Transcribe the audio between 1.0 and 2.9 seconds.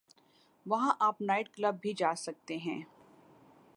آپ night club بھی جا سکتے ہیں۔